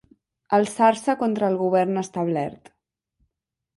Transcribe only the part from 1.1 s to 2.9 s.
contra el govern establert.